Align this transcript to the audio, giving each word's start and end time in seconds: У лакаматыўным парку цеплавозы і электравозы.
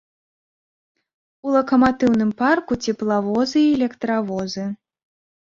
У 1.47 1.53
лакаматыўным 1.55 2.31
парку 2.41 2.73
цеплавозы 2.87 3.59
і 3.67 3.69
электравозы. 3.77 4.67